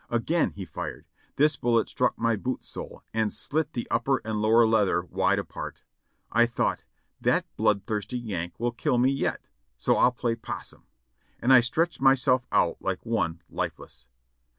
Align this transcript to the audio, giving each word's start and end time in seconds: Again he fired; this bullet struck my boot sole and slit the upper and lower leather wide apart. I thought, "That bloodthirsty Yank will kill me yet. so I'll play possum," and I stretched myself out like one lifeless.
Again 0.09 0.53
he 0.53 0.65
fired; 0.65 1.05
this 1.35 1.57
bullet 1.57 1.87
struck 1.87 2.17
my 2.17 2.35
boot 2.35 2.63
sole 2.63 3.03
and 3.13 3.31
slit 3.31 3.73
the 3.73 3.87
upper 3.91 4.17
and 4.25 4.41
lower 4.41 4.65
leather 4.65 5.03
wide 5.03 5.37
apart. 5.37 5.83
I 6.31 6.47
thought, 6.47 6.83
"That 7.19 7.45
bloodthirsty 7.55 8.17
Yank 8.17 8.59
will 8.59 8.71
kill 8.71 8.97
me 8.97 9.11
yet. 9.11 9.49
so 9.77 9.97
I'll 9.97 10.11
play 10.11 10.33
possum," 10.33 10.87
and 11.39 11.53
I 11.53 11.59
stretched 11.59 12.01
myself 12.01 12.47
out 12.51 12.81
like 12.81 13.05
one 13.05 13.43
lifeless. 13.47 14.07